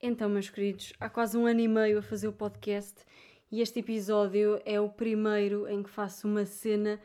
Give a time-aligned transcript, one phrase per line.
[0.00, 3.04] Então, meus queridos, há quase um ano e meio a fazer o podcast
[3.50, 7.00] e este episódio é o primeiro em que faço uma cena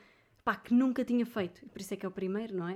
[0.46, 1.68] pá, que nunca tinha feito.
[1.70, 2.76] Por isso é que é o primeiro, não é?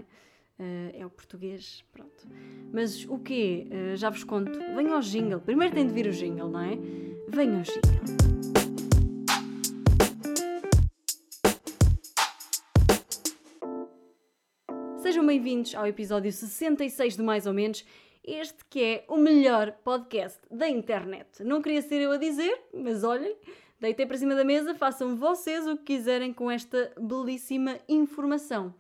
[0.60, 2.28] Uh, é o português, pronto.
[2.74, 3.68] Mas o quê?
[3.70, 4.52] Uh, já vos conto.
[4.76, 5.40] Venham ao jingle.
[5.40, 6.80] Primeiro tem de vir o jingle, não é?
[7.28, 8.18] Venham ao jingle.
[15.00, 17.86] Sejam bem-vindos ao episódio 66 do Mais ou Menos
[18.28, 21.42] este que é o melhor podcast da internet.
[21.44, 23.38] Não queria ser eu a dizer, mas olhem,
[23.80, 28.76] deitei para cima da mesa, façam vocês o que quiserem com esta belíssima informação.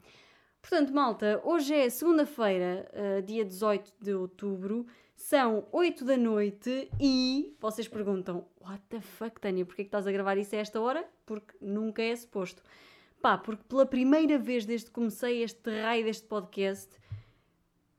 [0.61, 7.55] Portanto, malta, hoje é segunda-feira, uh, dia 18 de outubro, são 8 da noite e
[7.59, 11.07] vocês perguntam: What the fuck, Tânia, porquê que estás a gravar isso a esta hora?
[11.25, 12.61] Porque nunca é suposto.
[13.21, 16.89] Pá, porque pela primeira vez desde que comecei este raio deste podcast,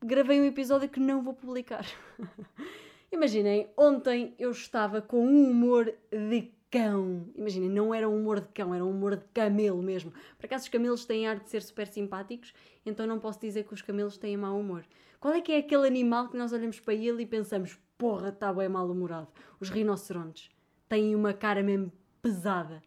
[0.02, 1.84] gravei um episódio que não vou publicar.
[3.11, 7.27] Imaginem, ontem eu estava com um humor de cão.
[7.34, 10.12] Imaginem, não era um humor de cão, era um humor de camelo mesmo.
[10.36, 12.53] Por acaso os camelos têm ar de ser super simpáticos,
[12.84, 14.84] então não posso dizer que os camelos têm mau humor.
[15.19, 18.53] Qual é que é aquele animal que nós olhamos para ele e pensamos, porra, está
[18.53, 19.28] bem mal-humorado?
[19.58, 20.51] Os rinocerontes.
[20.89, 21.92] Têm uma cara mesmo
[22.23, 22.83] pesada.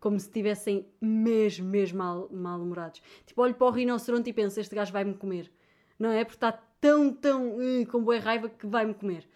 [0.00, 3.00] Como se estivessem mesmo, mesmo mal-humorados.
[3.00, 5.50] Mal tipo, olho para o rinoceronte e penso, este gajo vai-me comer
[5.98, 6.24] não é?
[6.24, 9.28] Porque está tão, tão uh, com boa raiva que vai-me comer.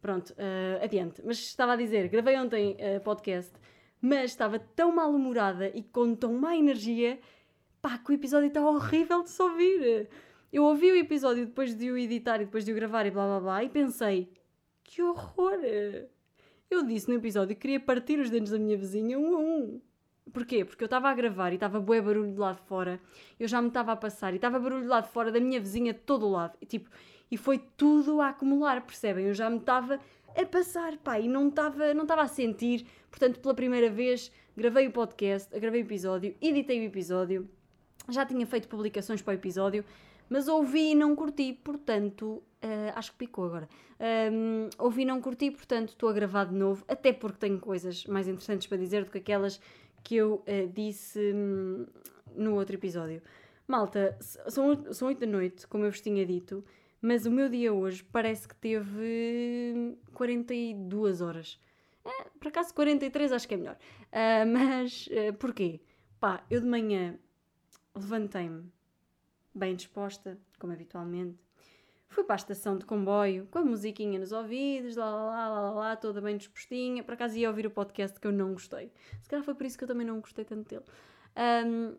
[0.00, 1.22] Pronto, uh, adiante.
[1.24, 3.52] Mas estava a dizer, gravei ontem uh, podcast,
[4.00, 7.18] mas estava tão mal-humorada e com tão má energia,
[7.80, 10.08] pá, que o episódio está horrível de se ouvir.
[10.52, 13.26] Eu ouvi o episódio depois de o editar e depois de o gravar e blá
[13.26, 14.30] blá blá e pensei,
[14.84, 15.58] que horror!
[16.70, 19.80] Eu disse no episódio que queria partir os dentes da minha vizinha um a um.
[20.32, 20.64] Porquê?
[20.64, 23.00] Porque eu estava a gravar e estava bué barulho de lado de fora,
[23.38, 25.60] eu já me estava a passar e estava barulho de lado de fora da minha
[25.60, 26.56] vizinha de todo o lado.
[26.60, 26.88] E, tipo,
[27.30, 29.26] e foi tudo a acumular, percebem?
[29.26, 30.00] Eu já me estava
[30.36, 32.86] a passar, pá, e não estava não a sentir.
[33.10, 37.48] Portanto, pela primeira vez, gravei o podcast, gravei o episódio, editei o episódio,
[38.08, 39.84] já tinha feito publicações para o episódio,
[40.28, 43.68] mas ouvi e não curti, portanto, uh, acho que picou agora.
[44.32, 48.04] Um, ouvi e não curti, portanto, estou a gravar de novo, até porque tenho coisas
[48.06, 49.60] mais interessantes para dizer do que aquelas
[50.04, 51.86] que eu uh, disse hum,
[52.36, 53.22] no outro episódio.
[53.66, 56.62] Malta, são, são 8 da noite, como eu vos tinha dito,
[57.00, 61.58] mas o meu dia hoje parece que teve 42 horas.
[62.04, 63.78] É, por acaso 43 acho que é melhor.
[64.12, 65.80] Uh, mas uh, porquê?
[66.20, 67.18] Pá, eu de manhã
[67.94, 68.70] levantei-me
[69.54, 71.43] bem disposta, como habitualmente.
[72.08, 75.70] Fui para a estação de comboio, com a musiquinha nos ouvidos, lá, lá, lá, lá,
[75.70, 77.02] lá, toda bem dispostinha.
[77.02, 78.92] Por acaso ia ouvir o podcast que eu não gostei.
[79.22, 80.84] Se calhar foi por isso que eu também não gostei tanto dele.
[81.66, 81.96] Um,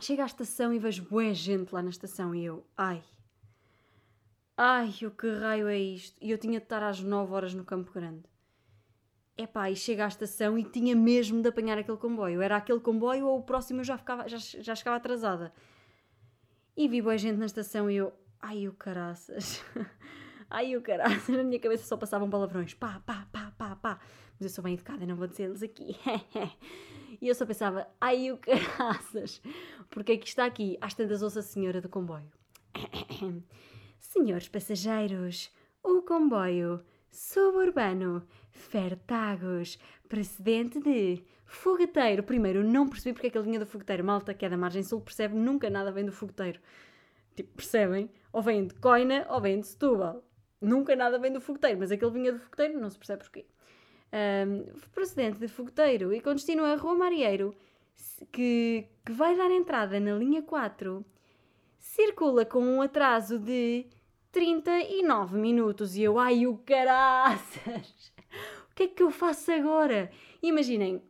[0.00, 3.02] chego à estação e vejo boa gente lá na estação e eu, ai,
[4.56, 6.16] ai, o que raio é isto?
[6.20, 8.24] E eu tinha de estar às 9 horas no Campo Grande.
[9.36, 12.40] Epá, e chego à estação e tinha mesmo de apanhar aquele comboio.
[12.40, 15.52] Era aquele comboio ou o próximo eu já, ficava, já, já chegava atrasada.
[16.76, 18.12] E vi boa gente na estação e eu,
[18.46, 19.64] Ai, o caraças.
[20.50, 21.28] Ai, o caraças.
[21.34, 22.74] Na minha cabeça só passavam palavrões.
[22.74, 23.98] Pá, pá, pá, pá, pá.
[24.34, 25.96] Mas eu sou bem educada, não vou dizê-los aqui.
[27.22, 29.40] e eu só pensava, ai, o caraças.
[29.88, 30.76] Porque é que está aqui?
[30.78, 32.30] Às tantas ouço a senhora do comboio.
[33.98, 35.50] Senhores passageiros,
[35.82, 42.22] o comboio suburbano Fertagos, precedente de fogueteiro.
[42.22, 44.04] Primeiro, não percebi porque é que ele vinha do fogueteiro.
[44.04, 46.60] Malta que é da margem sul percebe nunca nada vem do fogueteiro.
[47.34, 48.10] Tipo, percebem?
[48.34, 50.20] Ou vem de Coina ou vem de Setúbal.
[50.60, 53.46] Nunca nada vem do fogueteiro, mas aquele vinha do fogueteiro, não se percebe porquê.
[54.12, 57.54] Um, procedente de fogueteiro e com destino a Rua Marieiro,
[58.32, 61.06] que, que vai dar entrada na linha 4,
[61.78, 63.86] circula com um atraso de
[64.32, 65.94] 39 minutos.
[65.94, 68.12] E eu, ai o caraças!
[68.68, 70.10] O que é que eu faço agora?
[70.42, 71.00] Imaginem,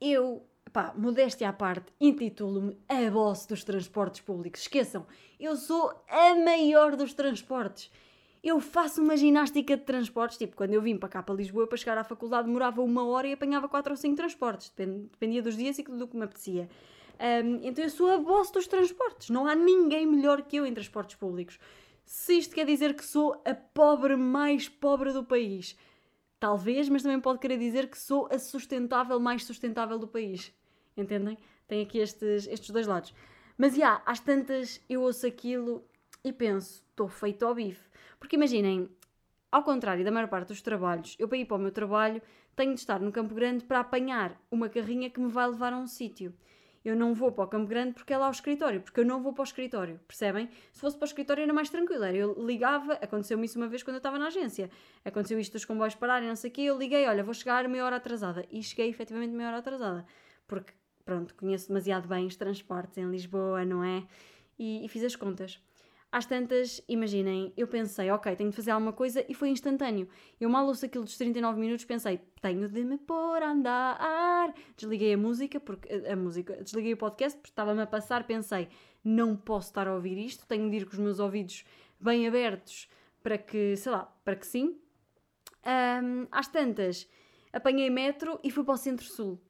[0.00, 4.62] eu pá, modéstia à parte, intitulo-me a boss dos transportes públicos.
[4.62, 5.06] Esqueçam,
[5.38, 7.90] eu sou a maior dos transportes.
[8.42, 11.78] Eu faço uma ginástica de transportes, tipo, quando eu vim para cá para Lisboa para
[11.78, 15.78] chegar à faculdade demorava uma hora e apanhava quatro ou cinco transportes, dependia dos dias
[15.78, 16.68] e do que me apetecia.
[17.20, 20.74] Um, então eu sou a boss dos transportes, não há ninguém melhor que eu em
[20.74, 21.58] transportes públicos.
[22.04, 25.76] Se isto quer dizer que sou a pobre mais pobre do país,
[26.40, 30.52] talvez, mas também pode querer dizer que sou a sustentável mais sustentável do país.
[30.96, 31.38] Entendem?
[31.66, 33.14] Tem aqui estes, estes dois lados.
[33.56, 35.84] Mas, já, às tantas eu ouço aquilo
[36.24, 37.88] e penso, estou feito ao bife.
[38.18, 38.88] Porque imaginem,
[39.50, 42.22] ao contrário da maior parte dos trabalhos, eu para ir para o meu trabalho
[42.54, 45.78] tenho de estar no Campo Grande para apanhar uma carrinha que me vai levar a
[45.78, 46.34] um sítio.
[46.84, 49.22] eu não vou para o Campo Grande porque é lá o escritório, porque eu não
[49.22, 50.48] vou para o escritório, percebem?
[50.72, 53.82] Se fosse para o escritório era mais tranquilo, era, eu ligava, aconteceu-me isso uma vez
[53.82, 54.70] quando eu estava na agência,
[55.04, 57.84] aconteceu isto dos comboios pararem, não sei o quê, eu liguei, olha, vou chegar meia
[57.84, 60.04] hora atrasada, e cheguei efetivamente meia hora atrasada,
[60.46, 60.72] porque,
[61.04, 64.04] pronto, conheço demasiado bem os transportes em Lisboa, não é?
[64.58, 65.60] E, e fiz as contas.
[66.12, 70.06] Às tantas, imaginem, eu pensei, ok, tenho de fazer alguma coisa e foi instantâneo.
[70.38, 74.54] Eu mal ouço aquilo dos 39 minutos, pensei, tenho de me pôr a andar.
[74.76, 78.68] Desliguei a música, porque a música, desliguei o podcast porque estava-me a passar, pensei,
[79.02, 81.64] não posso estar a ouvir isto, tenho de ir com os meus ouvidos
[81.98, 82.90] bem abertos
[83.22, 84.78] para que, sei lá, para que sim.
[85.64, 87.08] Um, às tantas,
[87.54, 89.40] apanhei metro e fui para o Centro-Sul.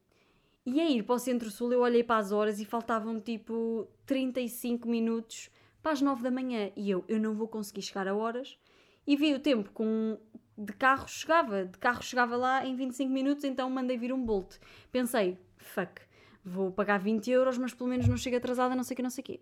[0.65, 4.87] E a ir para o Centro-Sul eu olhei para as horas e faltavam tipo 35
[4.87, 5.49] minutos
[5.81, 8.57] para as 9 da manhã e eu, eu não vou conseguir chegar a horas.
[9.05, 10.17] E vi o tempo com
[10.57, 14.57] de carro chegava, de carro chegava lá em 25 minutos, então mandei vir um Bolt.
[14.91, 16.01] Pensei, fuck,
[16.45, 19.09] vou pagar 20 euros, mas pelo menos não chego atrasada, não sei o que, não
[19.09, 19.39] sei o quê.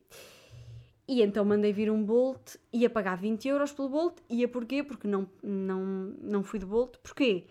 [1.07, 4.81] E então mandei vir um Bolt, ia pagar 20 euros pelo Bolt, ia porquê?
[4.83, 5.83] Porque não, não,
[6.21, 6.97] não fui de Bolt.
[7.03, 7.45] Porquê?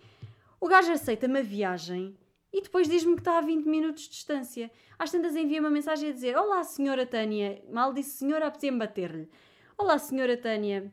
[0.59, 2.17] O gajo aceita-me a viagem
[2.53, 4.69] e depois diz-me que está a 20 minutos de distância.
[4.99, 7.63] Às tantas envia uma mensagem a dizer: Olá, senhora Tânia.
[7.71, 9.29] Mal disse senhora, apetecia-me bater-lhe.
[9.77, 10.91] Olá, senhora Tânia.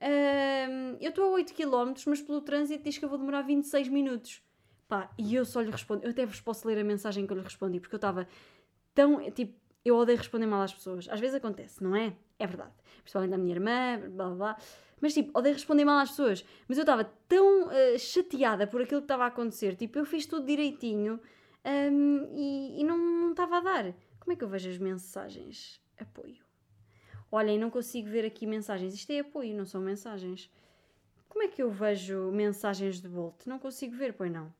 [0.00, 3.88] Uh, eu estou a 8 km, mas pelo trânsito diz que eu vou demorar 26
[3.88, 4.42] minutos.
[4.86, 6.04] Pá, e eu só lhe respondo.
[6.04, 8.28] Eu até vos posso ler a mensagem que eu lhe respondi, porque eu estava
[8.94, 9.30] tão.
[9.30, 11.08] Tipo, eu odeio responder mal às pessoas.
[11.08, 12.14] Às vezes acontece, não é?
[12.38, 12.72] É verdade.
[13.08, 14.56] Principalmente da minha irmã, blá blá blá.
[15.00, 16.44] Mas tipo, odeio responder mal às pessoas.
[16.68, 19.76] Mas eu estava tão uh, chateada por aquilo que estava a acontecer.
[19.76, 21.18] Tipo, eu fiz tudo direitinho
[21.64, 23.94] um, e, e, não estava a dar.
[24.20, 25.80] Como é que eu vejo as mensagens?
[25.98, 26.36] Apoio.
[27.32, 28.92] Olhem, não consigo ver aqui mensagens.
[28.92, 30.50] Isto é apoio, não são mensagens.
[31.30, 33.46] Como é que eu vejo mensagens de Bolt?
[33.46, 34.52] Não consigo ver, pois não.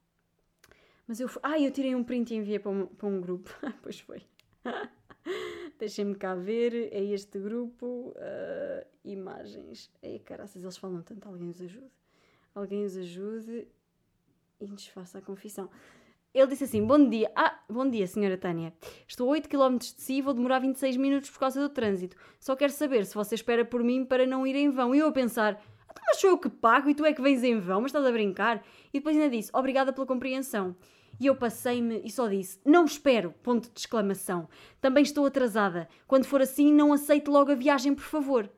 [1.06, 1.28] Mas eu.
[1.42, 3.50] Ah, eu tirei um print e enviei para um, para um grupo.
[3.82, 4.22] pois foi.
[5.78, 6.92] Deixem-me cá ver.
[6.92, 8.14] É este grupo.
[8.16, 9.90] Uh, imagens.
[10.02, 11.28] Ei, caraças, eles falam tanto.
[11.28, 11.90] Alguém os ajude.
[12.54, 13.68] Alguém os ajude
[14.60, 15.70] e desfaça a confissão.
[16.34, 17.30] Ele disse assim: Bom dia.
[17.34, 18.72] Ah, bom dia, senhora Tânia.
[19.06, 22.16] Estou a 8 km de si e vou demorar 26 minutos por causa do trânsito.
[22.38, 24.94] Só quero saber se você espera por mim para não ir em vão.
[24.94, 27.42] E eu a pensar: então, Mas sou eu que pago e tu é que vens
[27.42, 28.62] em vão, mas estás a brincar?
[28.92, 30.76] E depois ainda disse: Obrigada pela compreensão.
[31.20, 33.34] E eu passei-me e só disse: Não espero!
[33.42, 34.48] Ponto de exclamação.
[34.80, 35.88] Também estou atrasada.
[36.06, 38.48] Quando for assim, não aceite logo a viagem, por favor.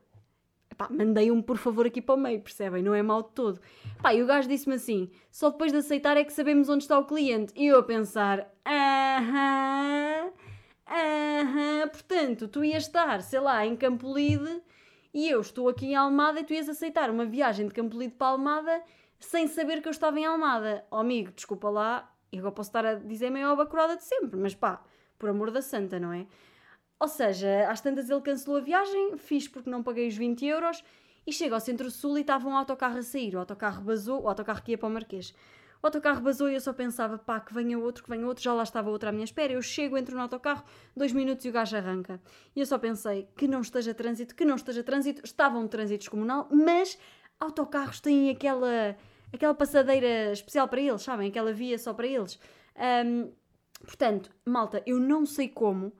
[0.71, 2.81] Epá, mandei um por favor aqui para o meio, percebem?
[2.81, 3.59] Não é mal de todo.
[4.13, 7.05] E o gajo disse-me assim: só depois de aceitar é que sabemos onde está o
[7.05, 7.53] cliente.
[7.55, 10.31] E eu a pensar: aham,
[10.87, 14.61] aham, portanto, tu ias estar, sei lá, em Campolide
[15.13, 18.27] e eu estou aqui em Almada e tu ias aceitar uma viagem de Campolide para
[18.27, 18.81] Almada
[19.19, 20.85] sem saber que eu estava em Almada.
[20.89, 24.39] Oh, amigo, desculpa lá, e agora posso estar a dizer a maior bacurada de sempre,
[24.39, 24.83] mas pá,
[25.19, 26.25] por amor da santa, não é?
[26.99, 30.83] Ou seja, às tantas ele cancelou a viagem, fiz porque não paguei os 20 euros
[31.25, 33.35] e chego ao Centro-Sul e estava um autocarro a sair.
[33.35, 35.33] O autocarro basou, o autocarro que ia para o Marquês.
[35.81, 38.53] O autocarro basou e eu só pensava, pá, que venha outro, que venha outro, já
[38.53, 39.51] lá estava outro à minha espera.
[39.51, 40.63] Eu chego, entro no autocarro,
[40.95, 42.21] dois minutos e o gajo arranca.
[42.55, 45.21] E eu só pensei, que não esteja trânsito, que não esteja trânsito.
[45.25, 46.99] Estava um trânsito descomunal, mas
[47.39, 48.95] autocarros têm aquela
[49.33, 51.29] aquela passadeira especial para eles, sabem?
[51.29, 52.39] Aquela via só para eles.
[53.05, 53.31] Um,
[53.83, 55.91] portanto, malta, eu não sei como,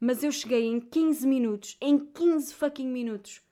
[0.00, 3.42] mas eu cheguei em 15 minutos, em 15 fucking minutos,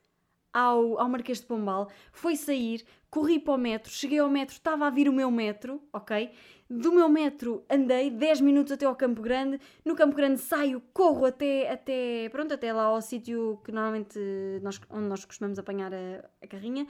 [0.53, 4.87] ao, ao Marquês de Pombal, fui sair, corri para o metro, cheguei ao metro, estava
[4.87, 6.31] a vir o meu metro, ok?
[6.69, 11.25] Do meu metro andei 10 minutos até ao Campo Grande, no Campo Grande saio, corro
[11.25, 14.19] até, até pronto, até lá ao sítio que normalmente
[14.61, 16.87] nós, onde nós costumamos apanhar a, a carrinha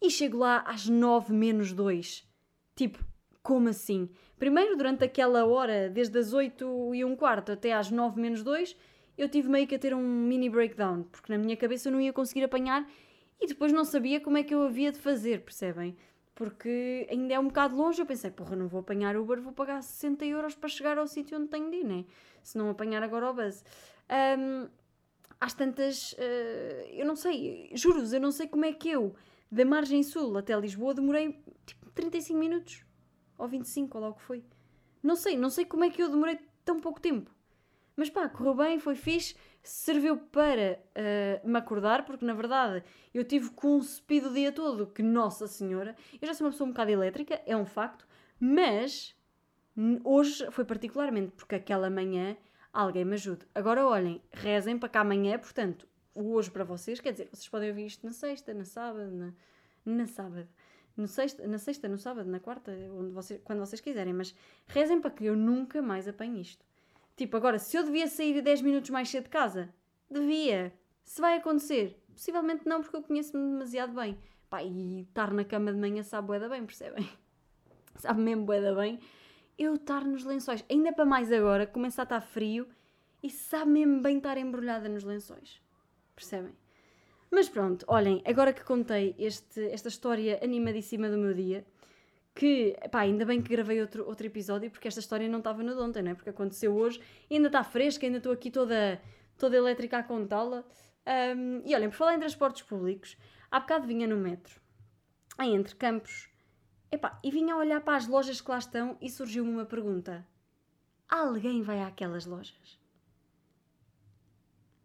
[0.00, 2.26] e chego lá às 9 menos 2.
[2.74, 2.98] Tipo,
[3.42, 4.08] como assim?
[4.38, 8.76] Primeiro, durante aquela hora, desde as 8 e um quarto até às 9 menos 2,
[9.16, 12.00] eu tive meio que a ter um mini breakdown, porque na minha cabeça eu não
[12.00, 12.88] ia conseguir apanhar
[13.40, 15.96] e depois não sabia como é que eu havia de fazer, percebem?
[16.34, 19.80] Porque ainda é um bocado longe, eu pensei, porra, não vou apanhar Uber, vou pagar
[19.82, 22.04] 60 euros para chegar ao sítio onde tenho de ir, né?
[22.42, 23.64] Se não apanhar agora o bus.
[24.38, 24.68] Um,
[25.40, 29.14] às tantas, uh, eu não sei, juro-vos, eu não sei como é que eu
[29.54, 32.84] da margem sul até Lisboa demorei tipo 35 minutos.
[33.38, 34.44] Ou 25, ou lá o que foi.
[35.00, 37.30] Não sei, não sei como é que eu demorei tão pouco tempo.
[37.96, 42.82] Mas pá, correu bem, foi fixe, serviu para uh, me acordar, porque na verdade
[43.12, 46.66] eu tive um speed o dia todo, que Nossa Senhora, eu já sou uma pessoa
[46.66, 48.08] um bocado elétrica, é um facto,
[48.40, 49.14] mas
[50.02, 52.36] hoje foi particularmente porque aquela manhã
[52.72, 53.46] alguém me ajude.
[53.54, 57.86] Agora olhem, rezem para que amanhã, portanto, hoje para vocês, quer dizer, vocês podem ouvir
[57.86, 59.32] isto na sexta, na sábado, na,
[59.84, 60.48] na sábado,
[60.96, 64.34] no sexta, na sexta, no sábado, na quarta, onde vocês, quando vocês quiserem, mas
[64.66, 66.64] rezem para que eu nunca mais apanhe isto.
[67.16, 69.72] Tipo, agora, se eu devia sair 10 minutos mais cedo de casa,
[70.10, 70.72] devia.
[71.04, 74.18] Se vai acontecer, possivelmente não, porque eu conheço-me demasiado bem.
[74.48, 77.08] Pá, e estar na cama de manhã sabe bué da bem, percebem?
[77.96, 78.98] sabe mesmo bué da bem.
[79.56, 82.66] Eu estar nos lençóis, ainda para mais agora, começa a estar frio
[83.22, 85.63] e sabe mesmo bem estar embrulhada nos lençóis.
[86.14, 86.54] Percebem?
[87.30, 91.66] Mas pronto, olhem, agora que contei este, esta história animadíssima do meu dia,
[92.34, 95.74] que, pá, ainda bem que gravei outro, outro episódio, porque esta história não estava no
[95.74, 96.14] de ontem, não é?
[96.14, 99.00] Porque aconteceu hoje, ainda está fresca, ainda estou aqui toda,
[99.36, 100.64] toda elétrica a contá-la.
[101.36, 103.16] Um, e olhem, por falar em transportes públicos,
[103.50, 104.60] há bocado vinha no metro,
[105.36, 106.28] aí entre campos,
[106.90, 110.26] epá, e vinha a olhar para as lojas que lá estão e surgiu-me uma pergunta.
[111.08, 112.83] Alguém vai àquelas lojas?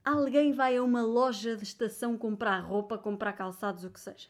[0.09, 4.27] Alguém vai a uma loja de estação comprar roupa, comprar calçados, o que seja?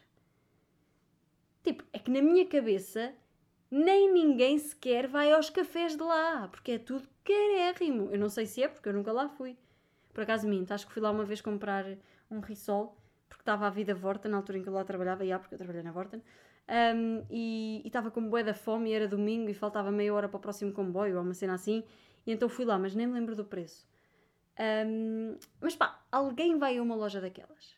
[1.64, 3.14] Tipo, é que na minha cabeça
[3.72, 8.10] nem ninguém sequer vai aos cafés de lá, porque é tudo carérrimo.
[8.12, 9.56] Eu não sei se é, porque eu nunca lá fui.
[10.14, 11.86] Por acaso minto, acho que fui lá uma vez comprar
[12.30, 12.98] um risol,
[13.30, 15.56] porque estava a vida Vorten, na altura em que eu lá trabalhava, e há, porque
[15.56, 16.22] eu trabalhei na Vorten,
[16.94, 20.38] um, e estava com bué da fome, e era domingo, e faltava meia hora para
[20.38, 21.86] o próximo comboio, ou uma cena assim,
[22.28, 23.88] e então fui lá, mas nem me lembro do preço.
[24.60, 27.78] Um, mas pá, alguém vai a uma loja daquelas.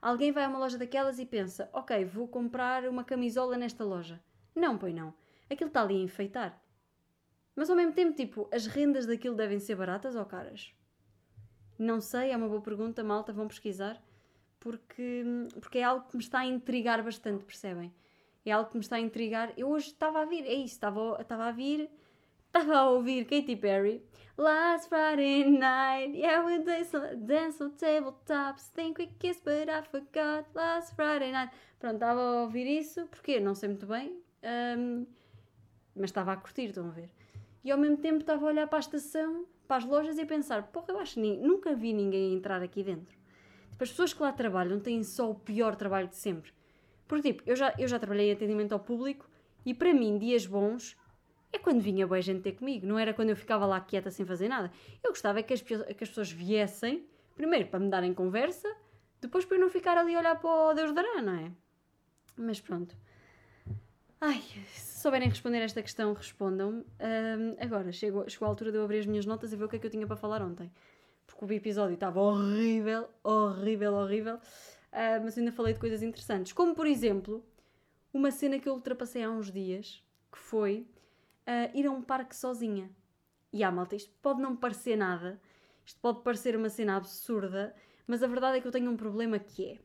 [0.00, 4.18] Alguém vai a uma loja daquelas e pensa: ok, vou comprar uma camisola nesta loja.
[4.54, 5.12] Não, pois não.
[5.50, 6.62] Aquilo está ali a enfeitar.
[7.54, 10.74] Mas ao mesmo tempo, tipo, as rendas daquilo devem ser baratas ou caras?
[11.78, 14.02] Não sei, é uma boa pergunta, malta, vão pesquisar.
[14.58, 15.24] Porque,
[15.60, 17.92] porque é algo que me está a intrigar bastante, percebem?
[18.44, 19.52] É algo que me está a intrigar.
[19.56, 21.90] Eu hoje estava a vir, é isso, estava, estava a vir,
[22.52, 24.02] estava a ouvir Katy Perry
[24.36, 26.90] Last Friday night, yeah, we dance,
[27.26, 28.70] dance on tabletops.
[28.74, 30.46] Think we kissed, but I forgot.
[30.54, 31.52] Last Friday night.
[31.78, 34.16] Pronto, estava a ouvir isso, porque não sei muito bem,
[34.78, 35.06] um,
[35.94, 37.10] mas estava a curtir, estão a ver.
[37.62, 40.26] E ao mesmo tempo estava a olhar para a estação, para as lojas e a
[40.26, 43.14] pensar: porra, eu acho que nunca vi ninguém entrar aqui dentro.
[43.70, 46.52] Tipo, as pessoas que lá trabalham têm só o pior trabalho de sempre.
[47.06, 49.28] Porque, tipo, eu já, eu já trabalhei em atendimento ao público
[49.64, 50.96] e para mim, dias bons
[51.52, 54.24] é quando vinha boa gente ter comigo, não era quando eu ficava lá quieta sem
[54.24, 54.72] fazer nada.
[55.02, 58.68] Eu gostava que as, que as pessoas viessem, primeiro para me darem conversa,
[59.20, 61.52] depois para eu não ficar ali a olhar para o Deus dará, não é?
[62.36, 62.96] Mas pronto.
[64.20, 64.40] Ai,
[64.72, 66.84] se souberem responder esta questão, respondam.
[67.00, 69.68] Um, agora, chegou, chegou a altura de eu abrir as minhas notas e ver o
[69.68, 70.70] que é que eu tinha para falar ontem.
[71.26, 74.36] Porque o episódio estava horrível, horrível, horrível.
[74.36, 76.52] Uh, mas ainda falei de coisas interessantes.
[76.52, 77.44] Como, por exemplo,
[78.12, 80.86] uma cena que eu ultrapassei há uns dias, que foi
[81.46, 82.90] uh, ir a um parque sozinha.
[83.52, 85.40] E ah, malta, isto pode não parecer nada,
[85.84, 87.74] isto pode parecer uma cena absurda,
[88.06, 89.78] mas a verdade é que eu tenho um problema que é.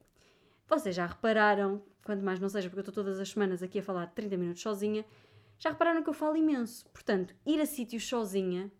[0.68, 3.84] Vocês já repararam, quanto mais não seja, porque eu estou todas as semanas aqui a
[3.84, 5.06] falar 30 minutos sozinha,
[5.60, 6.86] já repararam que eu falo imenso.
[6.90, 8.72] Portanto, ir a sítios sozinha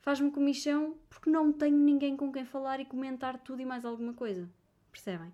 [0.00, 4.12] faz-me comichão porque não tenho ninguém com quem falar e comentar tudo e mais alguma
[4.14, 4.48] coisa.
[4.90, 5.32] Percebem?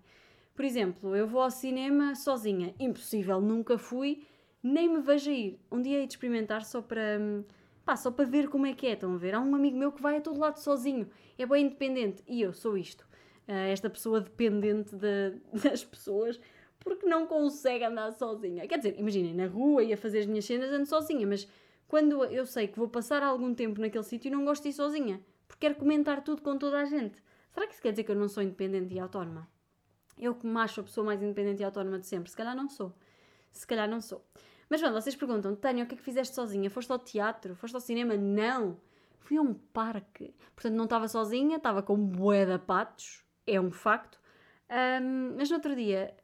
[0.55, 2.73] Por exemplo, eu vou ao cinema sozinha.
[2.79, 4.25] Impossível, nunca fui
[4.63, 5.59] nem me vejo a ir.
[5.71, 7.17] Um dia hei de experimentar só para.
[7.19, 7.43] Hum,
[7.85, 8.93] pá, só para ver como é que é.
[8.93, 9.33] Estão a ver?
[9.33, 11.09] Há um amigo meu que vai a todo lado sozinho.
[11.37, 12.23] É bem independente.
[12.27, 13.01] E eu sou isto.
[13.47, 16.39] Uh, esta pessoa dependente de, das pessoas
[16.83, 18.67] porque não consegue andar sozinha.
[18.67, 21.47] Quer dizer, imaginem, na rua e a fazer as minhas cenas ando sozinha, mas
[21.87, 25.21] quando eu sei que vou passar algum tempo naquele sítio não gosto de ir sozinha.
[25.47, 27.21] Porque quero comentar tudo com toda a gente.
[27.51, 29.47] Será que isso quer dizer que eu não sou independente e autónoma?
[30.17, 32.29] Eu que me acho a pessoa mais independente e autónoma de sempre.
[32.29, 32.95] Se calhar não sou.
[33.51, 34.25] Se calhar não sou.
[34.71, 36.69] Mas pronto, vocês perguntam, Tânia, o que é que fizeste sozinha?
[36.69, 37.53] Foste ao teatro?
[37.57, 38.15] Foste ao cinema?
[38.15, 38.79] Não!
[39.19, 40.33] Fui a um parque.
[40.55, 44.17] Portanto, não estava sozinha, estava com bué de patos, é um facto.
[44.69, 46.15] Um, mas no outro dia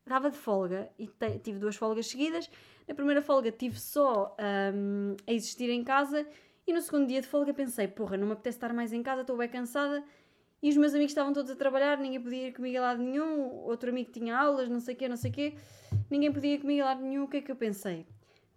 [0.00, 1.08] estava de folga e
[1.42, 2.50] tive duas folgas seguidas.
[2.86, 4.36] Na primeira folga tive só
[4.74, 6.26] um, a existir em casa
[6.66, 9.22] e no segundo dia de folga pensei, porra, não me apetece estar mais em casa,
[9.22, 10.04] estou bem cansada.
[10.62, 13.48] E os meus amigos estavam todos a trabalhar, ninguém podia ir comigo a lado nenhum,
[13.64, 15.56] outro amigo tinha aulas, não sei o quê, não sei o quê
[16.14, 18.06] ninguém podia ir comigo a lado nenhum, o que é que eu pensei?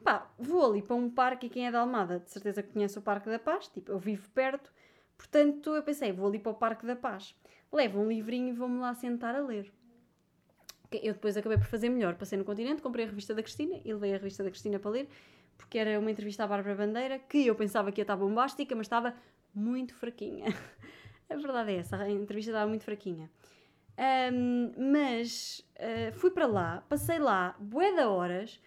[0.03, 2.97] Pá, vou ali para um parque e quem é da Almada, de certeza que conhece
[2.99, 4.71] o Parque da Paz, tipo, eu vivo perto,
[5.17, 7.35] portanto eu pensei, vou ali para o Parque da Paz,
[7.71, 9.71] levo um livrinho e vou-me lá sentar a ler.
[10.91, 13.91] Eu depois acabei por fazer melhor, passei no continente, comprei a revista da Cristina e
[13.91, 15.09] levei a revista da Cristina para ler,
[15.57, 18.85] porque era uma entrevista à Bárbara Bandeira, que eu pensava que ia estar bombástica, mas
[18.85, 19.13] estava
[19.53, 20.45] muito fraquinha.
[21.29, 23.29] a verdade é essa, a entrevista estava muito fraquinha.
[24.31, 28.61] Um, mas uh, fui para lá, passei lá bué de horas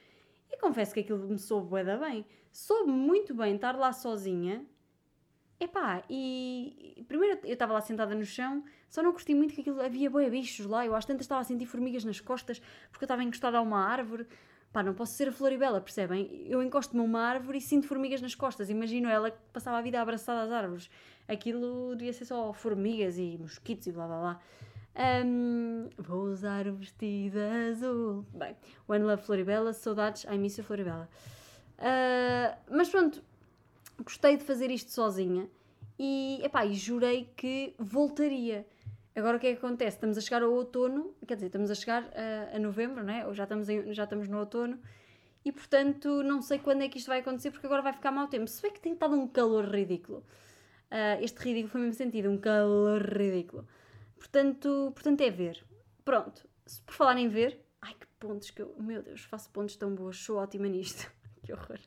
[0.50, 2.24] e confesso que aquilo me soube bué da bem.
[2.52, 4.64] Soube muito bem estar lá sozinha.
[5.58, 9.82] Epá, e primeiro eu estava lá sentada no chão, só não curti muito que aquilo
[9.82, 10.86] havia bué bichos lá.
[10.86, 13.84] Eu às tantas estava a sentir formigas nas costas porque eu estava encostada a uma
[13.84, 14.26] árvore.
[14.72, 16.46] Pá, não posso ser a Floribela, percebem?
[16.46, 18.70] Eu encosto-me a uma árvore e sinto formigas nas costas.
[18.70, 20.88] Imagino ela que passava a vida abraçada às árvores.
[21.26, 24.40] Aquilo devia ser só formigas e mosquitos e blá blá blá.
[24.96, 27.38] Um, vou usar o vestido
[27.70, 28.24] azul.
[28.34, 28.56] Bem,
[28.88, 31.08] One Love Floribela, saudades, I miss you Floribela.
[31.78, 33.22] Uh, mas pronto,
[34.04, 35.48] gostei de fazer isto sozinha
[35.98, 38.66] e, epá, e jurei que voltaria.
[39.14, 39.96] Agora o que é que acontece?
[39.96, 43.26] Estamos a chegar ao outono, quer dizer, estamos a chegar a, a novembro, não é?
[43.26, 44.78] Ou já estamos, em, já estamos no outono
[45.44, 48.28] e portanto não sei quando é que isto vai acontecer porque agora vai ficar mau
[48.28, 48.46] tempo.
[48.46, 50.18] Se bem que tem estado um calor ridículo.
[50.90, 53.66] Uh, este ridículo foi mesmo sentido, um calor ridículo.
[54.20, 55.64] Portanto, portanto é ver.
[56.04, 59.74] Pronto, se por falar em ver, ai que pontos que eu, meu Deus, faço pontos
[59.76, 61.10] tão boas, sou ótima nisto.
[61.42, 61.80] que horror.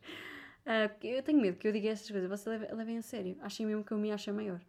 [0.66, 3.38] Uh, eu tenho medo que eu diga estas coisas, vocês levem, levem a sério.
[3.42, 4.60] Achem mesmo que eu me acho maior.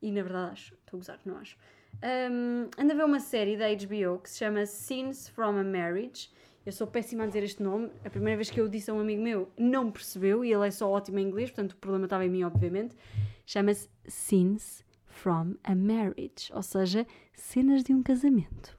[0.00, 1.56] E na verdade acho, estou a gozar, não acho.
[2.02, 6.30] Um, anda a ver uma série da HBO que se chama Scenes from a Marriage.
[6.64, 7.90] Eu sou péssima a dizer este nome.
[8.04, 10.70] A primeira vez que eu disse a um amigo meu, não percebeu e ele é
[10.70, 12.96] só ótimo em inglês, portanto o problema estava em mim, obviamente.
[13.44, 14.82] Chama-se Scenes
[15.22, 18.76] from a Marriage, ou seja, cenas de um casamento.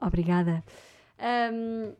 [0.00, 0.62] Obrigada.
[1.18, 1.94] Um,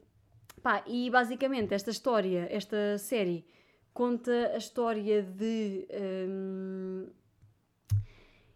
[0.63, 3.47] pá, e basicamente esta história, esta série,
[3.95, 5.89] conta a história de.
[6.29, 7.07] Um,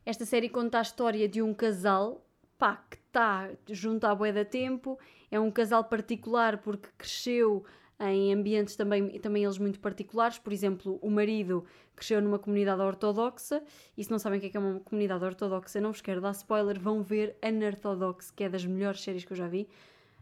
[0.05, 2.27] esta série conta a história de um casal
[2.59, 4.99] pá, que está junto à bué da tempo,
[5.31, 7.65] é um casal particular porque cresceu
[8.09, 11.65] em ambientes também, também eles muito particulares, por exemplo, o marido
[11.95, 13.63] cresceu numa comunidade ortodoxa,
[13.97, 16.31] e se não sabem o que é, é uma comunidade ortodoxa, não vos quero dar
[16.31, 19.69] spoiler, vão ver Unorthodox, que é das melhores séries que eu já vi.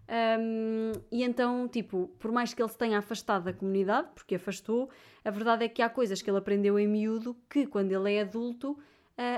[0.08, 4.88] Um, e então, tipo, por mais que ele se tenha afastado da comunidade, porque afastou,
[5.24, 8.22] a verdade é que há coisas que ele aprendeu em miúdo que, quando ele é
[8.22, 8.78] adulto, uh,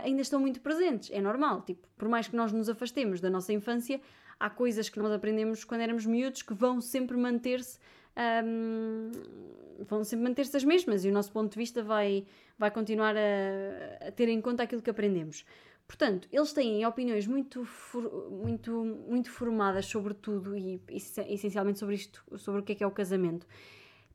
[0.04, 1.10] ainda estão muito presentes.
[1.12, 4.00] É normal, tipo, por mais que nós nos afastemos da nossa infância,
[4.38, 7.78] há coisas que nós aprendemos quando éramos miúdos que vão sempre manter-se
[8.44, 9.10] um,
[9.84, 12.26] vão sempre manter-se as mesmas e o nosso ponto de vista vai,
[12.58, 15.44] vai continuar a, a, ter em conta aquilo que aprendemos.
[15.86, 17.66] Portanto, eles têm opiniões muito,
[18.30, 22.84] muito, muito formadas sobre tudo e, e essencialmente sobre isto, sobre o que é que
[22.84, 23.46] é o casamento.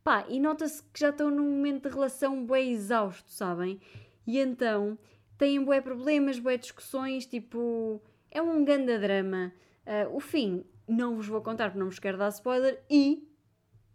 [0.03, 3.81] Pá, e nota-se que já estão num momento de relação bem exausto, sabem?
[4.25, 4.97] E então
[5.37, 8.01] têm bué problemas, bué discussões, tipo,
[8.31, 9.51] é um grande drama.
[9.85, 13.27] Uh, o fim, não vos vou contar porque não vos quero dar spoiler e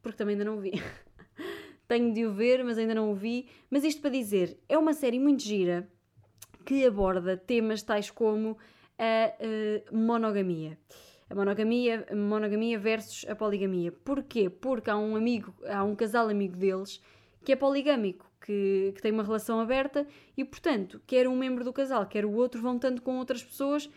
[0.02, 0.72] porque também ainda não vi.
[1.88, 3.48] Tenho de o ver, mas ainda não o vi.
[3.68, 5.88] Mas isto para dizer, é uma série muito gira
[6.64, 8.56] que aborda temas tais como
[8.98, 10.78] a uh, monogamia.
[11.28, 13.92] A monogamia, a monogamia versus a poligamia.
[13.92, 14.50] Porquê?
[14.50, 17.00] Porque há um amigo, há um casal amigo deles
[17.44, 21.72] que é poligâmico que, que tem uma relação aberta e, portanto, quer um membro do
[21.72, 23.88] casal, quer o outro, vão tanto com outras pessoas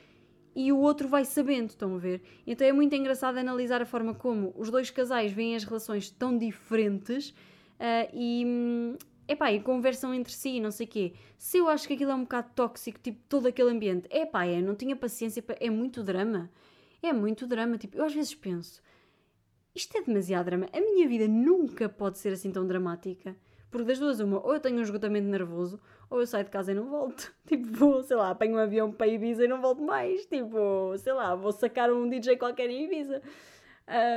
[0.56, 2.22] e o outro vai sabendo, estão a ver?
[2.46, 6.38] Então é muito engraçado analisar a forma como os dois casais veem as relações tão
[6.38, 8.96] diferentes uh, e,
[9.28, 11.14] epá, e conversam entre si, não sei o quê.
[11.38, 14.62] Se eu acho que aquilo é um bocado tóxico, tipo, todo aquele ambiente, epá, é,
[14.62, 16.50] não tinha paciência, é muito drama.
[17.02, 18.82] É muito drama, tipo, eu às vezes penso,
[19.76, 23.36] isto é demasiado drama, a minha vida nunca pode ser assim tão dramática.
[23.70, 25.80] Porque das duas, uma, ou eu tenho um esgotamento nervoso,
[26.14, 27.34] ou eu saio de casa e não volto.
[27.48, 30.26] Tipo, vou, sei lá, apanho um avião para Ibiza e não volto mais.
[30.28, 33.20] Tipo, sei lá, vou sacar um DJ qualquer em Ibiza.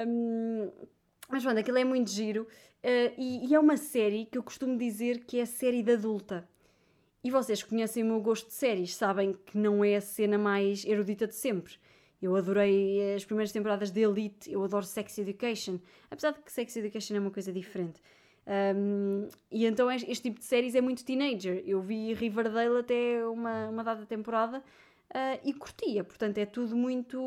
[0.06, 0.70] Um,
[1.30, 2.46] mas pronto, aquilo é muito giro.
[2.84, 6.46] Uh, e, e, é uma série que eu costumo dizer que é série de adulta.
[7.24, 10.84] E vocês conhecem o meu gosto de séries, sabem que não é a cena mais
[10.84, 11.76] erudita de sempre.
[12.20, 15.80] Eu adorei as primeiras temporadas de Elite, eu adoro Sex Education.
[16.10, 18.00] Apesar de que Sex Education é uma coisa diferente.
[18.46, 21.62] Um, e então este tipo de séries é muito teenager.
[21.66, 27.18] Eu vi Riverdale até uma, uma dada temporada uh, e curtia, portanto é tudo muito.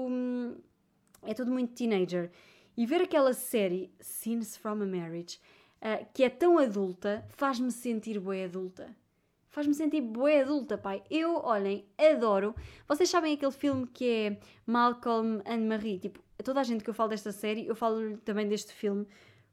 [1.24, 2.32] é tudo muito teenager.
[2.78, 5.40] E ver aquela série, Scenes from a Marriage,
[5.82, 8.96] uh, que é tão adulta, faz-me sentir boa adulta.
[9.50, 11.04] Faz-me sentir boa adulta, pai.
[11.10, 12.56] Eu, olhem, adoro.
[12.88, 16.00] Vocês sabem aquele filme que é Malcolm and Marie?
[16.00, 19.08] Tipo, toda a gente que eu falo desta série, eu falo também deste filme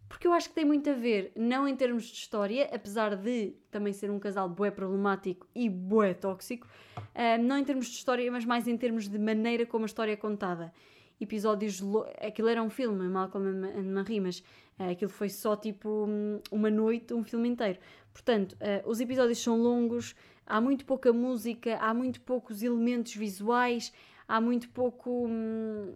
[0.09, 3.53] porque eu acho que tem muito a ver, não em termos de história, apesar de
[3.71, 6.67] também ser um casal bué problemático e bué tóxico,
[6.99, 10.13] uh, não em termos de história, mas mais em termos de maneira como a história
[10.13, 10.73] é contada.
[11.21, 11.83] Episódios.
[12.21, 14.41] Aquilo era um filme, Malcolm and Marie, mas
[14.79, 16.09] uh, aquilo foi só tipo
[16.53, 17.79] uma noite, um filme inteiro.
[18.13, 20.15] Portanto, uh, os episódios são longos,
[20.47, 23.93] há muito pouca música, há muito poucos elementos visuais,
[24.29, 25.27] há muito pouco.
[25.27, 25.95] Hum,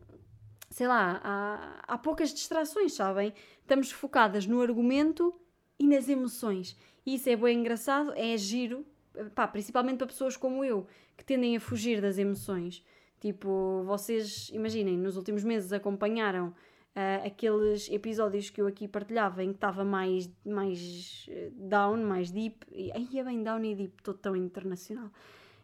[0.70, 3.34] sei lá, há, há poucas distrações, sabem?
[3.60, 5.34] Estamos focadas no argumento
[5.78, 6.76] e nas emoções.
[7.04, 8.86] E isso é bem engraçado, é giro,
[9.34, 12.84] pá, principalmente para pessoas como eu, que tendem a fugir das emoções.
[13.20, 16.54] Tipo, vocês, imaginem, nos últimos meses acompanharam
[16.90, 22.32] Uh, aqueles episódios que eu aqui partilhava em que estava mais, mais eh, down, mais
[22.32, 25.08] deep, e aí é bem down e deep, estou tão internacional,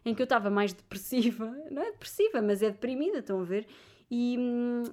[0.05, 3.67] em que eu estava mais depressiva, não é depressiva, mas é deprimida, estão a ver?
[4.09, 4.37] E,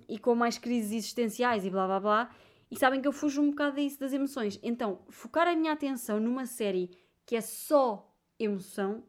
[0.09, 2.31] e com mais crises existenciais e blá blá blá.
[2.71, 4.59] E sabem que eu fujo um bocado disso das emoções.
[4.63, 6.91] Então, focar a minha atenção numa série
[7.25, 9.05] que é só emoção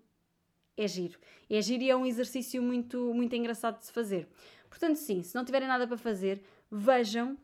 [0.77, 1.17] é giro.
[1.49, 4.27] É giro e é um exercício muito, muito engraçado de se fazer.
[4.69, 7.37] Portanto, sim, se não tiverem nada para fazer, vejam.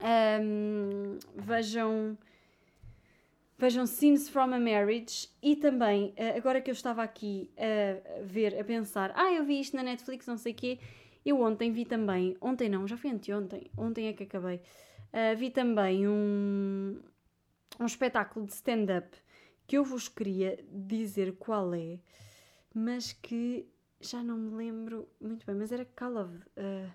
[0.00, 2.16] Um, vejam.
[3.56, 8.58] Vejam Scenes from a Marriage e também, eh, agora que eu estava aqui a ver,
[8.58, 10.80] a pensar, ah, eu vi isto na Netflix, não sei o quê,
[11.24, 15.50] eu ontem vi também, ontem não, já foi anteontem, ontem é que acabei, uh, vi
[15.50, 17.00] também um,
[17.80, 19.16] um espetáculo de stand-up
[19.66, 21.98] que eu vos queria dizer qual é,
[22.74, 23.66] mas que
[24.00, 26.36] já não me lembro muito bem, mas era Call of.
[26.56, 26.90] Uh...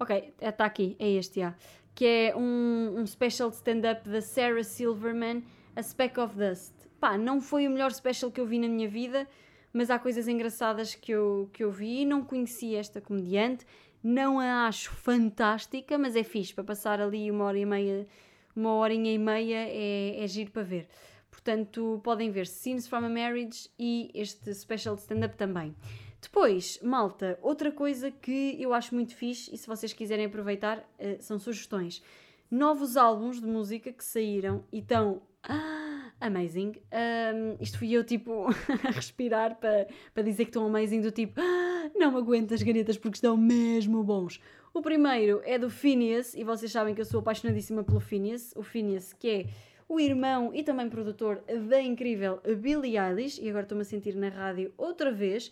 [0.00, 1.54] Ok, está é, aqui, é este, já.
[1.94, 5.44] Que é um, um special stand-up da Sarah Silverman,
[5.74, 6.72] A Speck of Dust.
[7.00, 9.28] Pá, não foi o melhor special que eu vi na minha vida,
[9.72, 12.04] mas há coisas engraçadas que eu, que eu vi.
[12.04, 13.66] Não conheci esta comediante,
[14.02, 18.06] não a acho fantástica, mas é fixe para passar ali uma hora e meia,
[18.54, 20.88] uma horinha e meia é, é giro para ver.
[21.30, 25.74] Portanto, podem ver Scenes from a Marriage e este special stand-up também.
[26.20, 31.16] Depois, malta, outra coisa que eu acho muito fixe, e se vocês quiserem aproveitar, uh,
[31.20, 32.02] são sugestões.
[32.50, 35.77] Novos álbuns de música que saíram e estão ah,
[36.20, 36.72] amazing.
[36.92, 38.46] Um, isto fui eu, tipo,
[38.84, 42.96] a respirar para, para dizer que estão amazing, do tipo, ah, não aguento as ganetas
[42.96, 44.40] porque estão mesmo bons.
[44.74, 48.52] O primeiro é do Phineas, e vocês sabem que eu sou apaixonadíssima pelo Phineas.
[48.56, 49.46] O Phineas, que é
[49.88, 54.28] o irmão e também produtor da incrível Billie Eilish, e agora estou-me a sentir na
[54.28, 55.50] rádio outra vez.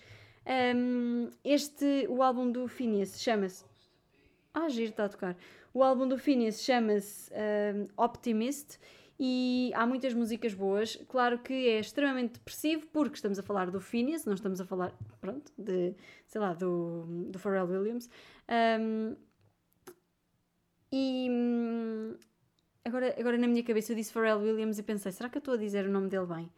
[0.76, 3.64] Um, este, o álbum do Phineas chama-se.
[4.54, 5.36] Ah, giro, está a tocar.
[5.74, 8.78] O álbum do Phineas chama-se um, Optimist
[9.18, 10.96] e há muitas músicas boas.
[11.08, 14.92] Claro que é extremamente depressivo porque estamos a falar do Phineas, não estamos a falar,
[15.20, 15.94] pronto, de,
[16.26, 18.10] sei lá, do, do Pharrell Williams.
[18.80, 19.16] Um,
[20.92, 21.28] e,
[22.86, 25.54] Agora, agora na minha cabeça eu disse Pharrell Williams e pensei, será que eu estou
[25.54, 26.48] a dizer o nome dele bem?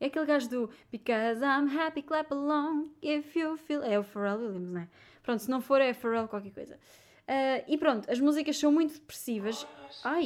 [0.00, 3.82] É aquele gajo do Because I'm happy, clap along if you feel.
[3.82, 4.88] É o Pharrell Williams, não é?
[5.22, 6.76] Pronto, se não for é Pharrell qualquer coisa.
[6.76, 9.66] Uh, e pronto, as músicas são muito depressivas.
[10.02, 10.24] Ai!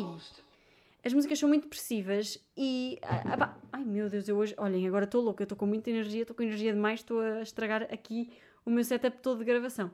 [1.05, 2.99] As músicas são muito depressivas e.
[3.03, 4.55] Ah, ah ai meu Deus, eu hoje.
[4.59, 7.83] Olhem, agora estou louca, estou com muita energia, estou com energia demais, estou a estragar
[7.85, 8.31] aqui
[8.67, 9.91] o meu setup todo de gravação.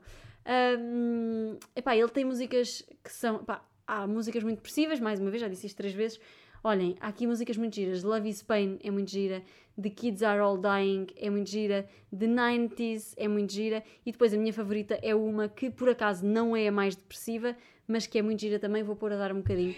[0.79, 3.37] Um, epá, ele tem músicas que são.
[3.37, 6.19] Epá, há músicas muito depressivas, mais uma vez, já disse isto três vezes.
[6.63, 8.01] Olhem, há aqui músicas muito giras.
[8.01, 9.43] Love is Pain é muito gira.
[9.79, 11.87] The Kids Are All Dying é muito gira.
[12.09, 13.83] The 90s é muito gira.
[14.03, 17.55] E depois a minha favorita é uma que por acaso não é a mais depressiva,
[17.87, 18.81] mas que é muito gira também.
[18.81, 19.75] Vou pôr a dar um bocadinho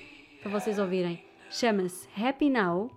[0.47, 1.23] para vocês ouvirem.
[1.49, 2.89] Chama-se Happy Now.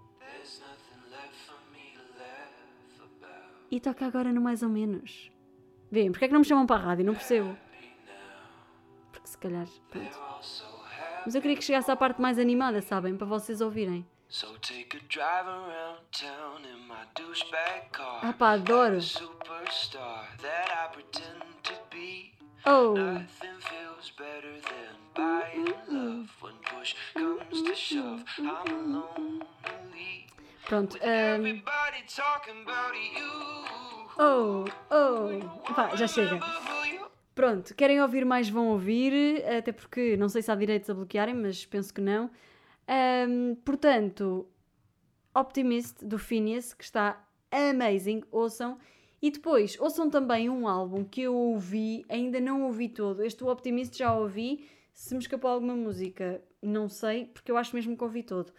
[3.70, 5.30] E toca agora no mais ou menos.
[5.90, 7.04] Vêem, porque é que não me chamam para a rádio?
[7.04, 7.56] Não percebo.
[9.10, 9.66] Porque se calhar.
[9.90, 10.18] Pronto.
[11.24, 13.16] Mas eu queria que chegasse à parte mais animada, sabem?
[13.16, 14.06] Para vocês ouvirem.
[18.22, 18.98] Ah pá, adoro!
[22.64, 22.94] Oh!
[30.66, 30.98] Pronto.
[30.98, 31.62] Um...
[34.18, 35.74] Oh, oh!
[35.74, 36.38] Pá, já chega.
[37.34, 41.34] Pronto, querem ouvir mais, vão ouvir, até porque não sei se há direitos a bloquearem,
[41.34, 42.30] mas penso que não.
[43.28, 44.46] Um, portanto,
[45.34, 48.78] Optimist do Phineas, que está amazing, ouçam.
[49.22, 53.22] E depois, ouçam também um álbum que eu ouvi, ainda não ouvi todo.
[53.22, 57.96] Este Optimist já ouvi, se me escapou alguma música, não sei, porque eu acho mesmo
[57.96, 58.52] que ouvi todo.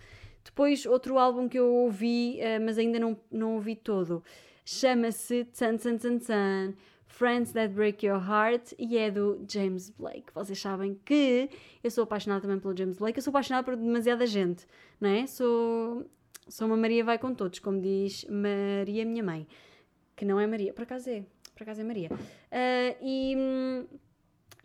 [0.44, 4.24] Depois, outro álbum que eu ouvi, uh, mas ainda não, não ouvi todo,
[4.66, 6.74] chama-se Tsan Tsan Tsan Tsan.
[7.12, 10.34] Friends That Break Your Heart e é do James Blake.
[10.34, 11.50] Vocês sabem que
[11.84, 14.66] eu sou apaixonada também pelo James Blake, eu sou apaixonada por demasiada gente,
[15.00, 15.28] não é?
[15.28, 16.10] Sou,
[16.48, 19.46] sou uma Maria vai com todos, como diz Maria, minha mãe,
[20.16, 22.10] que não é Maria, por acaso é, por acaso é Maria.
[22.12, 23.36] Uh, e,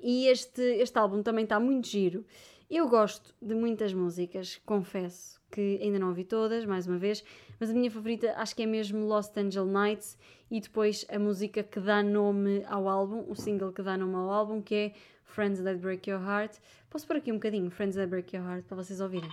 [0.01, 2.25] e este, este álbum também está muito giro.
[2.69, 7.25] Eu gosto de muitas músicas, confesso que ainda não ouvi todas, mais uma vez,
[7.61, 10.19] mas a minha favorita acho que é mesmo Lost Angel Nights
[10.51, 14.29] e depois a música que dá nome ao álbum, o single que dá nome ao
[14.31, 14.93] álbum, que é
[15.25, 16.57] Friends That Break Your Heart.
[16.91, 19.31] Posso pôr aqui um bocadinho Friends That Break Your Heart para vocês ouvirem.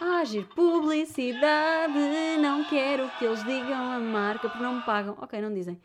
[0.00, 1.92] Agir publicidade,
[2.40, 5.16] não quero que eles digam a marca porque não me pagam.
[5.20, 5.80] Ok, não dizem.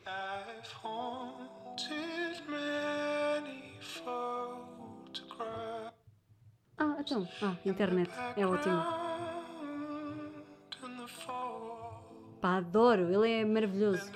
[7.00, 7.28] Então.
[7.42, 8.12] Ah, internet.
[8.36, 8.82] É ótimo.
[12.42, 13.12] Pá, adoro.
[13.14, 14.12] Ele é maravilhoso.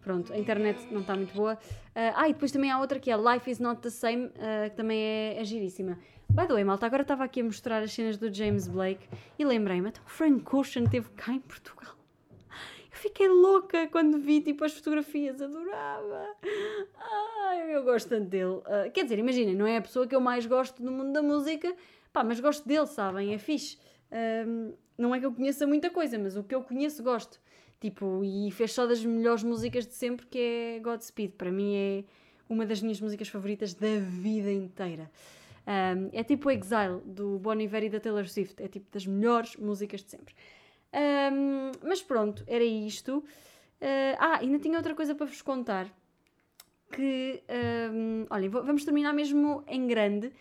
[0.00, 1.54] Pronto, a internet não está muito boa.
[1.54, 4.70] Uh, ah, e depois também há outra que é Life is Not the Same, uh,
[4.70, 5.98] que também é, é giríssima.
[6.30, 9.06] By the way, malta, agora estava aqui a mostrar as cenas do James Blake
[9.38, 11.97] e lembrei-me, então o Frank Ocean esteve cá em Portugal.
[12.98, 16.34] Fiquei louca quando vi tipo as fotografias, adorava.
[17.46, 18.56] Ai, eu gosto tanto dele.
[18.56, 21.22] Uh, quer dizer, imaginem, não é a pessoa que eu mais gosto no mundo da
[21.22, 21.74] música,
[22.12, 23.32] pá, mas gosto dele, sabem?
[23.32, 23.78] É fixe.
[24.96, 27.40] não é que eu conheça muita coisa, mas o que eu conheço gosto.
[27.80, 31.32] Tipo, e fez só das melhores músicas de sempre, que é Godspeed.
[31.32, 32.04] Para mim é
[32.48, 35.10] uma das minhas músicas favoritas da vida inteira.
[35.68, 38.60] Um, é tipo Exile, do Bon Iver e da Taylor Swift.
[38.60, 40.34] É tipo das melhores músicas de sempre.
[40.92, 43.18] Um, mas pronto, era isto.
[43.80, 45.88] Uh, ah, ainda tinha outra coisa para vos contar.
[46.90, 47.42] Que,
[47.92, 50.32] um, olhem, vamos terminar mesmo em grande,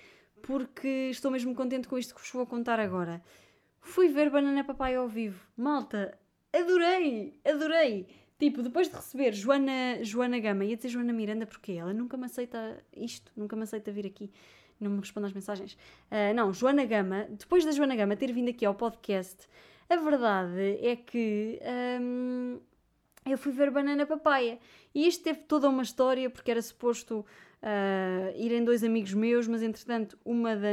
[0.41, 3.21] porque estou mesmo contente com isto que vos vou contar agora.
[3.81, 5.45] Fui ver Banana Papai ao vivo.
[5.55, 6.17] Malta,
[6.53, 8.07] adorei, adorei.
[8.39, 12.25] Tipo, depois de receber Joana, Joana Gama, ia dizer Joana Miranda porque ela nunca me
[12.25, 14.31] aceita isto, nunca me aceita vir aqui,
[14.79, 15.73] não me responde às mensagens.
[16.11, 19.47] Uh, não, Joana Gama, depois da Joana Gama ter vindo aqui ao podcast,
[19.89, 21.59] a verdade é que
[22.01, 22.59] um,
[23.25, 24.59] eu fui ver Banana Papaya
[24.93, 27.19] e isto teve toda uma história porque era suposto
[27.61, 30.69] uh, irem dois amigos meus, mas entretanto uma, da,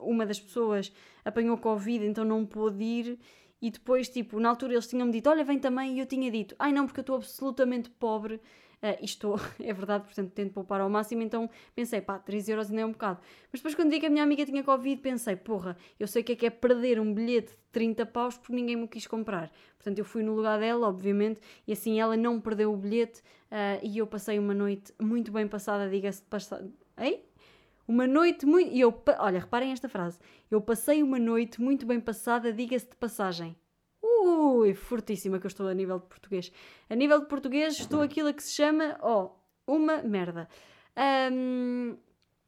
[0.00, 0.92] uma das pessoas
[1.24, 3.18] apanhou Covid, então não pôde ir
[3.60, 5.96] e depois, tipo, na altura eles tinham-me dito: Olha, vem também.
[5.96, 8.40] E eu tinha dito: Ai não, porque eu estou absolutamente pobre.
[8.82, 11.22] Uh, isto é verdade, portanto tento poupar ao máximo.
[11.22, 13.20] Então pensei: pá, 3 euros ainda é um bocado.
[13.52, 16.24] Mas depois, quando vi que a minha amiga tinha Covid, pensei: porra, eu sei o
[16.24, 19.50] que é que é perder um bilhete de 30 paus porque ninguém me quis comprar.
[19.76, 23.20] Portanto, eu fui no lugar dela, obviamente, e assim ela não perdeu o bilhete.
[23.50, 26.70] Uh, e eu passei uma noite muito bem passada, diga-se de passada.
[26.98, 27.24] Ei?
[27.86, 28.70] Uma noite muito.
[28.70, 30.18] E eu, olha, reparem esta frase.
[30.50, 33.56] Eu passei uma noite muito bem passada, diga-se de passagem.
[34.56, 36.52] Ui, fortíssima que eu estou a nível de português.
[36.88, 39.30] A nível de português estou aquilo que se chama, ó,
[39.66, 40.48] oh, uma merda.
[41.32, 41.96] Um,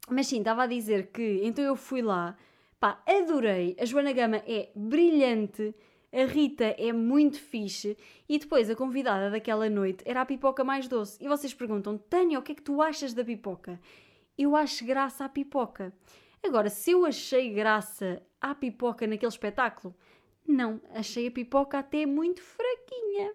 [0.09, 2.35] mas sim, estava a dizer que então eu fui lá,
[2.79, 3.75] pá, adorei.
[3.79, 5.75] A Joana Gama é brilhante,
[6.11, 10.87] a Rita é muito fixe e depois a convidada daquela noite era a pipoca mais
[10.87, 11.23] doce.
[11.23, 13.79] E vocês perguntam, Tânia, o que é que tu achas da pipoca?
[14.37, 15.93] eu acho graça à pipoca.
[16.43, 19.95] Agora, se eu achei graça à pipoca naquele espetáculo,
[20.51, 23.33] não, achei a pipoca até muito fraquinha.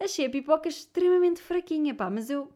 [0.00, 2.50] Achei a pipoca extremamente fraquinha, pá, mas eu,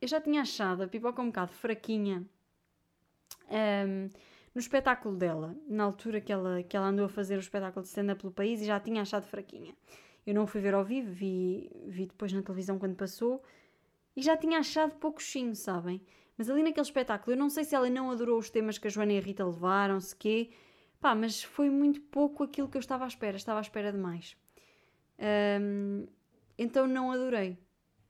[0.00, 2.24] eu já tinha achado a pipoca um bocado fraquinha
[3.50, 4.08] um,
[4.54, 7.88] no espetáculo dela, na altura que ela, que ela andou a fazer o espetáculo de
[7.88, 9.74] stand-up pelo país e já tinha achado fraquinha.
[10.26, 13.42] Eu não fui ver ao vivo, vi, vi depois na televisão quando passou
[14.16, 16.00] e já tinha achado pouco chinho, sabem?
[16.36, 18.90] Mas ali naquele espetáculo, eu não sei se ela não adorou os temas que a
[18.90, 20.50] Joana e a Rita levaram, se quê,
[21.00, 23.98] pá, mas foi muito pouco aquilo que eu estava à espera, estava à espera de
[23.98, 24.36] mais.
[25.60, 26.06] Um,
[26.56, 27.58] então não adorei,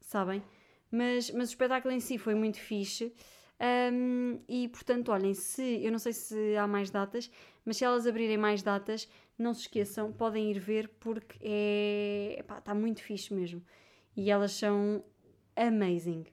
[0.00, 0.42] sabem?
[0.90, 3.12] Mas, mas o espetáculo em si foi muito fixe.
[3.92, 7.30] Um, e portanto, olhem, se eu não sei se há mais datas,
[7.64, 12.74] mas se elas abrirem mais datas, não se esqueçam, podem ir ver porque é, está
[12.74, 13.62] muito fixe mesmo.
[14.16, 15.04] E elas são
[15.56, 16.24] amazing.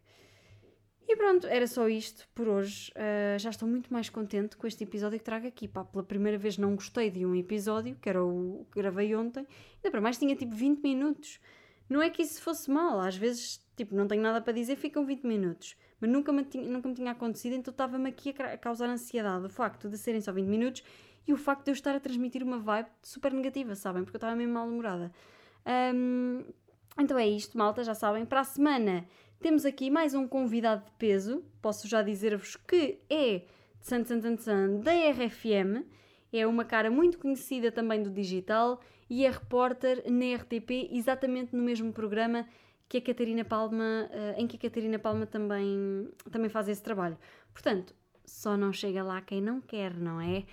[1.07, 2.91] E pronto, era só isto por hoje.
[2.91, 5.67] Uh, já estou muito mais contente com este episódio que trago aqui.
[5.67, 9.45] Pá, pela primeira vez não gostei de um episódio, que era o que gravei ontem.
[9.75, 11.39] Ainda para mais tinha tipo 20 minutos.
[11.87, 15.05] Não é que isso fosse mal, às vezes, tipo, não tenho nada para dizer, ficam
[15.05, 15.75] 20 minutos.
[16.01, 19.45] Mas nunca me tinha, nunca me tinha acontecido, então estava-me aqui a causar ansiedade.
[19.45, 20.83] O facto de serem só 20 minutos
[21.27, 24.03] e o facto de eu estar a transmitir uma vibe super negativa, sabem?
[24.03, 25.11] Porque eu estava mesmo mal-humorada.
[25.93, 26.43] Um,
[26.99, 28.25] então é isto, malta, já sabem.
[28.25, 29.05] Para a semana
[29.39, 31.43] temos aqui mais um convidado de peso.
[31.61, 33.45] Posso já dizer-vos que é de
[33.81, 35.85] San, San, San, da RFM.
[36.31, 38.79] É uma cara muito conhecida também do digital
[39.09, 42.47] e é repórter na RTP, exatamente no mesmo programa
[42.87, 47.17] que a Catarina Palma, uh, em que a Catarina Palma também, também faz esse trabalho.
[47.53, 47.93] Portanto,
[48.25, 50.45] só não chega lá quem não quer, não é?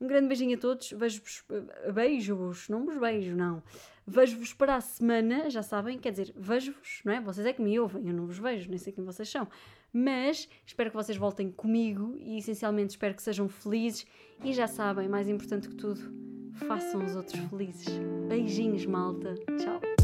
[0.00, 3.62] Um grande beijinho a todos, vejo-vos, eh, beijo-vos, não vos beijo, não.
[4.06, 7.20] Vejo-vos para a semana, já sabem, quer dizer, vejo-vos, não é?
[7.20, 9.48] Vocês é que me ouvem, eu não vos vejo, nem sei quem vocês são.
[9.92, 14.06] Mas espero que vocês voltem comigo e essencialmente espero que sejam felizes
[14.44, 16.00] e já sabem, mais importante que tudo,
[16.68, 17.86] façam os outros felizes.
[18.28, 19.34] Beijinhos, malta.
[19.58, 19.95] Tchau.